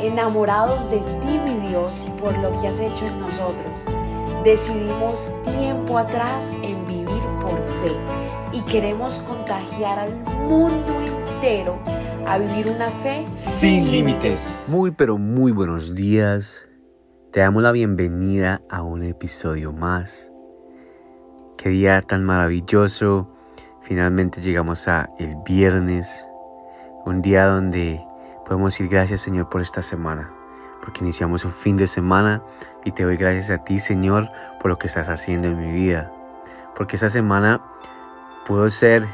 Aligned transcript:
enamorados 0.00 0.90
de 0.90 0.98
ti, 0.98 1.38
mi 1.44 1.68
Dios, 1.68 2.06
por 2.20 2.36
lo 2.38 2.50
que 2.60 2.68
has 2.68 2.80
hecho 2.80 3.06
en 3.06 3.20
nosotros. 3.20 3.84
Decidimos 4.44 5.34
tiempo 5.44 5.98
atrás 5.98 6.56
en 6.62 6.86
vivir 6.86 7.22
por 7.40 7.56
fe 7.82 7.92
y 8.52 8.60
queremos 8.62 9.18
contagiar 9.20 9.98
al 9.98 10.14
mundo 10.48 11.00
entero 11.00 11.78
a 12.26 12.38
vivir 12.38 12.68
una 12.68 12.90
fe 12.90 13.26
sin 13.34 13.90
límites. 13.90 14.64
Muy 14.68 14.90
pero 14.90 15.18
muy 15.18 15.52
buenos 15.52 15.94
días. 15.94 16.68
Te 17.32 17.40
damos 17.40 17.62
la 17.62 17.72
bienvenida 17.72 18.62
a 18.70 18.82
un 18.82 19.02
episodio 19.02 19.72
más. 19.72 20.32
Qué 21.56 21.68
día 21.70 22.00
tan 22.02 22.24
maravilloso. 22.24 23.28
Finalmente 23.82 24.40
llegamos 24.40 24.88
a 24.88 25.08
el 25.18 25.36
viernes, 25.44 26.26
un 27.04 27.22
día 27.22 27.46
donde 27.46 28.00
podemos 28.46 28.72
decir 28.72 28.88
gracias 28.88 29.20
Señor 29.20 29.48
por 29.48 29.60
esta 29.60 29.82
semana, 29.82 30.32
porque 30.80 31.02
iniciamos 31.02 31.44
un 31.44 31.52
fin 31.52 31.76
de 31.76 31.86
semana 31.86 32.42
y 32.84 32.92
te 32.92 33.02
doy 33.02 33.16
gracias 33.16 33.50
a 33.50 33.62
ti 33.62 33.78
Señor 33.78 34.30
por 34.60 34.70
lo 34.70 34.78
que 34.78 34.86
estás 34.86 35.08
haciendo 35.08 35.48
en 35.48 35.58
mi 35.58 35.72
vida, 35.72 36.12
porque 36.74 36.96
esta 36.96 37.10
semana 37.10 37.60
puedo 38.46 38.70
ser 38.70 39.04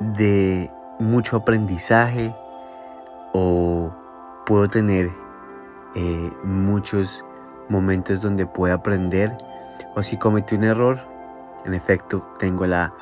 de 0.00 0.70
mucho 0.98 1.38
aprendizaje 1.38 2.34
o 3.32 3.90
puedo 4.46 4.68
tener 4.68 5.10
eh, 5.94 6.32
muchos 6.44 7.24
momentos 7.68 8.22
donde 8.22 8.46
puedo 8.46 8.74
aprender. 8.74 9.36
O 9.96 10.02
si 10.02 10.16
cometí 10.16 10.54
un 10.54 10.64
error, 10.64 10.98
en 11.64 11.74
efecto 11.74 12.20
tengo 12.38 12.66
la, 12.66 12.92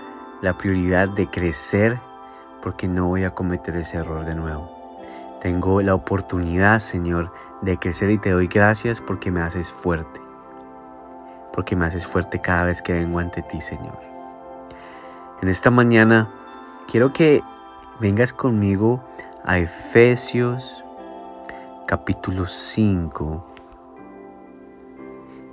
la 0.41 0.57
prioridad 0.57 1.09
de 1.09 1.29
crecer 1.29 1.99
porque 2.63 2.89
no 2.89 3.09
voy 3.09 3.25
a 3.25 3.35
cometer 3.35 3.77
ese 3.77 3.99
error 3.99 4.25
de 4.25 4.35
nuevo. 4.35 4.71
Tengo 5.41 5.83
la 5.83 5.95
oportunidad, 5.95 6.79
Señor, 6.79 7.33
de 7.63 7.77
crecer 7.77 8.11
y 8.11 8.19
te 8.19 8.31
doy 8.31 8.47
gracias 8.47 9.01
porque 9.01 9.33
me 9.33 9.41
haces 9.41 9.73
fuerte. 9.73 10.21
Porque 11.53 11.75
me 11.75 11.85
haces 11.85 12.07
fuerte 12.07 12.41
cada 12.41 12.65
vez 12.65 12.81
que 12.81 12.93
vengo 12.93 13.19
ante 13.19 13.43
ti, 13.43 13.61
Señor. 13.61 13.99
En 15.43 15.49
esta 15.49 15.71
mañana 15.71 16.31
quiero 16.87 17.13
que 17.13 17.43
vengas 17.99 18.33
conmigo 18.33 19.03
a 19.45 19.59
Efesios 19.59 20.85
capítulo 21.89 22.47
5, 22.47 23.45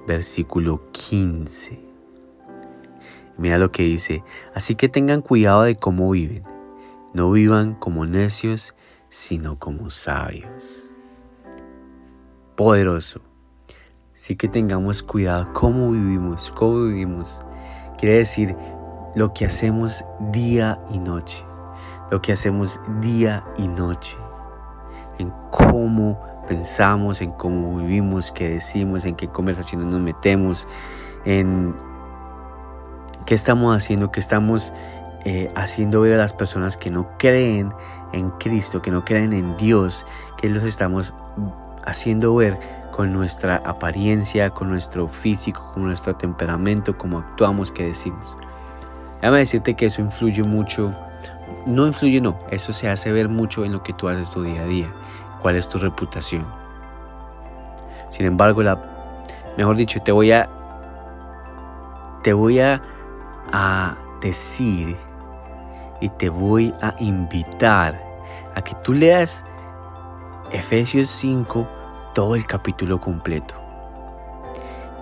versículo 0.07 0.81
15. 0.91 1.79
Mira 3.37 3.57
lo 3.57 3.71
que 3.71 3.83
dice, 3.83 4.23
así 4.53 4.75
que 4.75 4.87
tengan 4.87 5.21
cuidado 5.21 5.63
de 5.63 5.75
cómo 5.75 6.11
viven 6.11 6.58
no 7.13 7.31
vivan 7.31 7.75
como 7.75 8.05
necios, 8.05 8.75
sino 9.09 9.57
como 9.57 9.89
sabios. 9.89 10.89
Poderoso. 12.55 13.21
Sí 14.13 14.35
que 14.35 14.47
tengamos 14.47 15.01
cuidado 15.01 15.51
cómo 15.53 15.91
vivimos, 15.91 16.51
cómo 16.51 16.83
vivimos. 16.85 17.41
Quiere 17.97 18.17
decir 18.17 18.55
lo 19.15 19.33
que 19.33 19.45
hacemos 19.45 20.03
día 20.31 20.81
y 20.91 20.99
noche. 20.99 21.43
Lo 22.11 22.21
que 22.21 22.33
hacemos 22.33 22.79
día 23.01 23.43
y 23.57 23.67
noche. 23.67 24.17
En 25.17 25.33
cómo 25.51 26.19
pensamos, 26.47 27.21
en 27.21 27.31
cómo 27.31 27.77
vivimos, 27.77 28.31
qué 28.31 28.49
decimos, 28.49 29.05
en 29.05 29.15
qué 29.15 29.27
conversaciones 29.27 29.87
nos 29.87 30.01
metemos, 30.01 30.67
en 31.25 31.75
qué 33.25 33.35
estamos 33.35 33.75
haciendo, 33.75 34.11
qué 34.11 34.19
estamos 34.19 34.73
eh, 35.25 35.51
haciendo 35.55 36.01
ver 36.01 36.13
a 36.13 36.17
las 36.17 36.33
personas 36.33 36.77
que 36.77 36.89
no 36.89 37.17
creen 37.17 37.73
en 38.13 38.29
Cristo, 38.31 38.81
que 38.81 38.89
no 38.89 39.03
creen 39.03 39.33
en 39.33 39.57
Dios, 39.57 40.05
que 40.37 40.49
los 40.49 40.63
estamos 40.63 41.13
haciendo 41.85 42.35
ver 42.35 42.57
con 42.91 43.11
nuestra 43.11 43.57
apariencia, 43.57 44.49
con 44.49 44.69
nuestro 44.69 45.07
físico, 45.07 45.71
con 45.73 45.83
nuestro 45.83 46.15
temperamento, 46.15 46.97
cómo 46.97 47.19
actuamos, 47.19 47.71
qué 47.71 47.85
decimos. 47.85 48.37
Déjame 49.15 49.39
decirte 49.39 49.75
que 49.75 49.87
eso 49.87 50.01
influye 50.01 50.43
mucho, 50.43 50.95
no 51.65 51.85
influye, 51.85 52.21
no, 52.21 52.39
eso 52.49 52.71
se 52.71 52.89
hace 52.89 53.11
ver 53.11 53.27
mucho 53.27 53.65
en 53.65 53.73
lo 53.73 53.83
que 53.83 53.91
tú 53.91 54.07
haces 54.07 54.31
tu 54.31 54.43
día 54.43 54.61
a 54.61 54.65
día, 54.65 54.93
cuál 55.41 55.57
es 55.57 55.67
tu 55.67 55.77
reputación. 55.77 56.47
Sin 58.07 58.25
embargo, 58.25 58.63
la, 58.63 58.81
mejor 59.57 59.75
dicho, 59.75 59.99
te 59.99 60.13
voy 60.13 60.31
a, 60.31 60.49
te 62.23 62.31
voy 62.31 62.59
a, 62.59 62.81
a 63.51 63.95
decir 64.21 64.95
y 66.01 66.09
te 66.09 66.29
voy 66.29 66.73
a 66.81 66.93
invitar 66.99 67.99
a 68.55 68.61
que 68.61 68.73
tú 68.83 68.93
leas 68.93 69.45
Efesios 70.51 71.07
5 71.07 71.67
todo 72.13 72.35
el 72.35 72.45
capítulo 72.45 72.99
completo. 72.99 73.55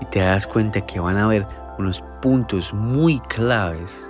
Y 0.01 0.05
te 0.05 0.19
das 0.19 0.45
cuenta 0.47 0.81
que 0.81 0.99
van 0.99 1.17
a 1.17 1.23
haber 1.25 1.47
unos 1.77 2.03
puntos 2.21 2.73
muy 2.73 3.19
claves 3.21 4.09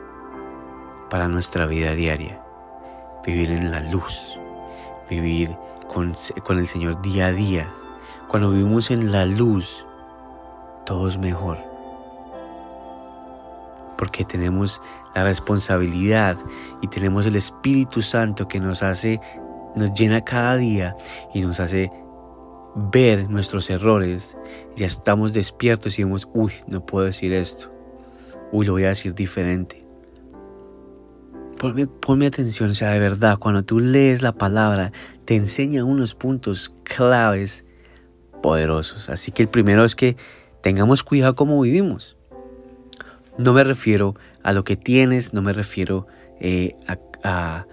para 1.10 1.28
nuestra 1.28 1.66
vida 1.66 1.92
diaria. 1.92 2.42
Vivir 3.26 3.52
en 3.52 3.72
la 3.72 3.82
luz, 3.82 4.40
vivir 5.10 5.58
con, 5.88 6.14
con 6.44 6.60
el 6.60 6.68
Señor 6.68 7.02
día 7.02 7.28
a 7.28 7.32
día. 7.32 7.72
Cuando 8.28 8.52
vivimos 8.52 8.92
en 8.92 9.12
la 9.12 9.26
luz, 9.26 9.86
todo 10.86 11.08
es 11.08 11.18
mejor 11.18 11.77
porque 13.98 14.26
tenemos 14.26 14.82
la 15.16 15.24
responsabilidad 15.24 16.38
y 16.82 16.88
tenemos 16.88 17.26
el 17.26 17.36
Espíritu 17.36 18.02
Santo 18.02 18.48
que 18.48 18.60
nos 18.60 18.84
hace, 18.84 19.20
nos 19.76 19.94
llena 19.94 20.24
cada 20.24 20.58
día 20.58 20.96
y 21.34 21.42
nos 21.42 21.60
hace 21.60 21.90
ver 22.76 23.30
nuestros 23.30 23.70
errores. 23.70 24.38
Ya 24.76 24.86
estamos 24.86 25.34
despiertos 25.34 25.98
y 25.98 26.04
vemos, 26.04 26.28
uy, 26.34 26.54
no 26.68 26.86
puedo 26.86 27.06
decir 27.06 27.34
esto. 27.34 27.74
Uy, 28.52 28.66
lo 28.66 28.74
voy 28.74 28.86
a 28.86 28.90
decir 28.90 29.14
diferente. 29.14 29.84
Ponme, 31.58 31.88
ponme, 31.88 32.28
atención, 32.28 32.70
o 32.70 32.74
sea, 32.76 32.92
de 32.92 33.00
verdad, 33.00 33.38
cuando 33.40 33.64
tú 33.64 33.80
lees 33.80 34.22
la 34.22 34.32
palabra, 34.32 34.92
te 35.26 35.36
enseña 35.36 35.84
unos 35.84 36.14
puntos 36.14 36.72
claves 36.84 37.66
poderosos. 38.44 39.10
Así 39.10 39.32
que 39.32 39.42
el 39.42 39.50
primero 39.50 39.84
es 39.84 39.96
que 39.96 40.16
tengamos 40.62 41.04
cuidado 41.04 41.36
cómo 41.36 41.60
vivimos. 41.62 42.17
No 43.38 43.54
me 43.54 43.64
refiero 43.64 44.16
a 44.44 44.52
lo 44.52 44.64
que 44.64 44.76
tienes, 44.76 45.34
no 45.34 45.44
me 45.44 45.54
refiero 45.54 46.08
eh, 46.40 46.76
a, 47.24 47.66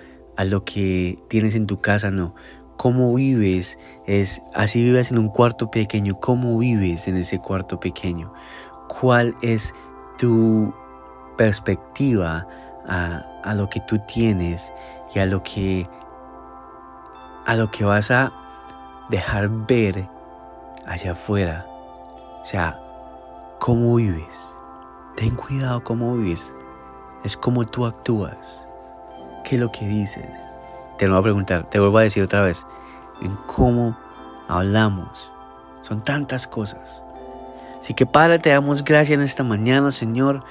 lo 0.44 0.64
que 0.64 1.18
tienes 1.28 1.54
en 1.54 1.66
tu 1.66 1.80
casa, 1.80 2.10
no. 2.10 2.34
Cómo 2.76 3.14
vives 3.14 3.78
es, 4.06 4.42
así 4.52 4.82
vives 4.82 5.10
en 5.10 5.18
un 5.18 5.28
cuarto 5.28 5.70
pequeño, 5.70 6.14
cómo 6.16 6.58
vives 6.58 7.08
en 7.08 7.16
ese 7.16 7.38
cuarto 7.38 7.80
pequeño. 7.80 8.34
¿Cuál 8.88 9.34
es 9.40 9.72
tu 10.18 10.74
perspectiva 11.38 12.46
a, 12.86 13.24
a 13.42 13.54
lo 13.54 13.70
que 13.70 13.80
tú 13.80 13.98
tienes 14.06 14.70
y 15.14 15.20
a 15.20 15.26
lo 15.26 15.42
que, 15.42 15.88
a 17.46 17.56
lo 17.56 17.70
que 17.70 17.86
vas 17.86 18.10
a 18.10 18.32
dejar 19.08 19.48
ver 19.48 20.06
allá 20.84 21.12
afuera? 21.12 21.66
O 22.42 22.44
sea, 22.44 22.78
¿cómo 23.60 23.94
vives? 23.94 24.54
Ten 25.16 25.34
cuidado 25.34 25.82
cómo 25.84 26.16
vives. 26.16 26.56
Es 27.22 27.36
como 27.36 27.64
tú 27.64 27.86
actúas. 27.86 28.66
¿Qué 29.44 29.58
lo 29.58 29.70
que 29.70 29.86
dices? 29.86 30.58
Te 30.98 31.06
lo 31.06 31.14
voy 31.14 31.20
a 31.20 31.22
preguntar, 31.22 31.70
te 31.70 31.78
vuelvo 31.78 31.98
a 31.98 32.02
decir 32.02 32.22
otra 32.22 32.42
vez. 32.42 32.66
En 33.22 33.34
cómo 33.46 33.96
hablamos. 34.48 35.32
Son 35.80 36.02
tantas 36.02 36.46
cosas. 36.46 37.04
Así 37.78 37.94
que 37.94 38.06
Padre, 38.06 38.38
te 38.38 38.50
damos 38.50 38.82
gracias 38.82 39.18
en 39.18 39.22
esta 39.22 39.42
mañana, 39.42 39.90
Señor, 39.90 40.42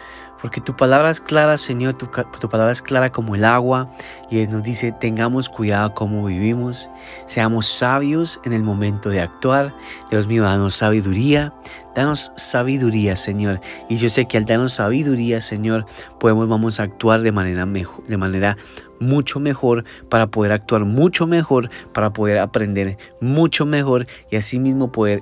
porque 0.43 0.59
tu 0.59 0.75
palabra 0.75 1.09
es 1.09 1.21
clara, 1.21 1.55
Señor, 1.55 1.93
tu, 1.93 2.11
palabra 2.49 2.73
es 2.73 2.81
clara 2.81 3.09
como 3.09 3.33
el 3.33 3.45
agua 3.45 3.89
y 4.29 4.45
nos 4.47 4.61
dice, 4.61 4.91
tengamos 4.91 5.47
cuidado 5.47 5.93
cómo 5.93 6.25
vivimos, 6.25 6.89
seamos 7.25 7.65
sabios 7.65 8.41
en 8.43 8.51
el 8.51 8.61
momento 8.61 9.07
de 9.07 9.21
actuar. 9.21 9.73
Dios 10.11 10.27
mío, 10.27 10.43
danos 10.43 10.73
sabiduría, 10.75 11.53
danos 11.95 12.33
sabiduría, 12.35 13.15
Señor. 13.15 13.61
Y 13.87 13.95
yo 13.95 14.09
sé 14.09 14.25
que 14.25 14.35
al 14.35 14.43
darnos 14.43 14.73
sabiduría, 14.73 15.39
Señor, 15.39 15.85
podemos, 16.19 16.49
vamos 16.49 16.81
a 16.81 16.83
actuar 16.83 17.21
de 17.21 17.31
manera, 17.31 17.65
mejor, 17.65 18.05
de 18.05 18.17
manera 18.17 18.57
mucho 18.99 19.39
mejor, 19.39 19.85
para 20.09 20.27
poder 20.27 20.51
actuar 20.51 20.83
mucho 20.83 21.25
mejor, 21.25 21.69
para 21.93 22.11
poder 22.11 22.39
aprender 22.39 22.97
mucho 23.21 23.65
mejor 23.65 24.07
y 24.29 24.35
asimismo 24.35 24.91
poder 24.91 25.21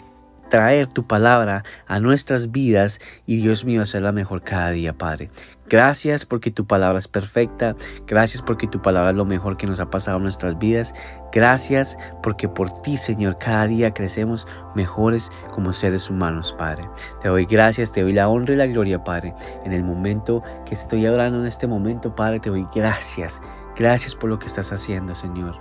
traer 0.51 0.87
tu 0.87 1.07
palabra 1.07 1.63
a 1.87 1.99
nuestras 1.99 2.51
vidas 2.51 2.99
y 3.25 3.37
Dios 3.37 3.65
mío, 3.65 3.81
hacerla 3.81 4.11
mejor 4.11 4.43
cada 4.43 4.69
día, 4.71 4.93
Padre. 4.93 5.31
Gracias 5.67 6.25
porque 6.25 6.51
tu 6.51 6.67
palabra 6.67 6.99
es 6.99 7.07
perfecta. 7.07 7.77
Gracias 8.05 8.41
porque 8.41 8.67
tu 8.67 8.81
palabra 8.81 9.11
es 9.11 9.15
lo 9.15 9.23
mejor 9.23 9.55
que 9.55 9.65
nos 9.65 9.79
ha 9.79 9.89
pasado 9.89 10.17
en 10.17 10.23
nuestras 10.23 10.59
vidas. 10.59 10.93
Gracias 11.31 11.97
porque 12.21 12.49
por 12.49 12.81
ti, 12.81 12.97
Señor, 12.97 13.37
cada 13.39 13.65
día 13.65 13.93
crecemos 13.93 14.45
mejores 14.75 15.31
como 15.53 15.71
seres 15.71 16.09
humanos, 16.09 16.53
Padre. 16.57 16.89
Te 17.21 17.29
doy 17.29 17.45
gracias, 17.45 17.93
te 17.93 18.01
doy 18.01 18.11
la 18.11 18.27
honra 18.27 18.53
y 18.53 18.57
la 18.57 18.67
gloria, 18.67 19.01
Padre. 19.05 19.33
En 19.63 19.71
el 19.71 19.85
momento 19.85 20.43
que 20.65 20.75
estoy 20.75 21.07
orando 21.07 21.39
en 21.39 21.45
este 21.45 21.65
momento, 21.65 22.13
Padre, 22.13 22.41
te 22.41 22.49
doy 22.49 22.67
gracias. 22.75 23.41
Gracias 23.77 24.13
por 24.13 24.29
lo 24.29 24.37
que 24.37 24.47
estás 24.47 24.73
haciendo, 24.73 25.15
Señor. 25.15 25.57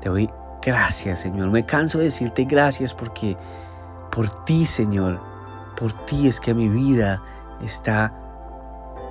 Te 0.00 0.08
doy 0.08 0.30
Gracias, 0.66 1.20
Señor. 1.20 1.50
Me 1.50 1.64
canso 1.64 1.98
de 1.98 2.06
decirte 2.06 2.44
gracias 2.44 2.92
porque 2.92 3.36
por 4.10 4.28
ti, 4.44 4.66
Señor, 4.66 5.20
por 5.76 5.92
ti 6.06 6.28
es 6.28 6.40
que 6.40 6.54
mi 6.54 6.68
vida 6.68 7.22
está 7.62 8.12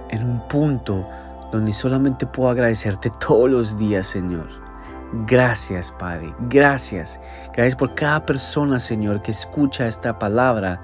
en 0.09 0.23
un 0.23 0.47
punto 0.47 1.07
donde 1.51 1.73
solamente 1.73 2.25
puedo 2.25 2.49
agradecerte 2.49 3.11
todos 3.19 3.49
los 3.49 3.77
días, 3.77 4.07
Señor. 4.07 4.47
Gracias, 5.27 5.91
Padre. 5.91 6.33
Gracias. 6.49 7.19
Gracias 7.53 7.75
por 7.75 7.95
cada 7.95 8.25
persona, 8.25 8.79
Señor, 8.79 9.21
que 9.21 9.31
escucha 9.31 9.87
esta 9.87 10.17
palabra. 10.19 10.81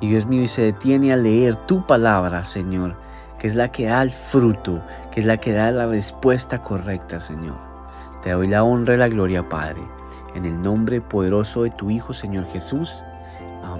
Y 0.00 0.08
Dios 0.08 0.26
mío, 0.26 0.42
y 0.42 0.48
se 0.48 0.62
detiene 0.62 1.12
a 1.12 1.16
leer 1.16 1.56
tu 1.66 1.84
palabra, 1.86 2.44
Señor, 2.44 2.96
que 3.38 3.46
es 3.46 3.54
la 3.54 3.72
que 3.72 3.86
da 3.86 4.02
el 4.02 4.10
fruto, 4.10 4.82
que 5.10 5.20
es 5.20 5.26
la 5.26 5.38
que 5.38 5.52
da 5.52 5.72
la 5.72 5.86
respuesta 5.86 6.62
correcta, 6.62 7.18
Señor. 7.18 7.56
Te 8.22 8.30
doy 8.30 8.46
la 8.46 8.62
honra 8.62 8.94
y 8.94 8.98
la 8.98 9.08
gloria, 9.08 9.48
Padre. 9.48 9.80
En 10.34 10.44
el 10.44 10.60
nombre 10.60 11.00
poderoso 11.00 11.62
de 11.62 11.70
tu 11.70 11.90
Hijo, 11.90 12.12
Señor 12.12 12.44
Jesús. 12.46 13.02